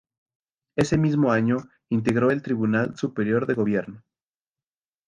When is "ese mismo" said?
0.75-1.31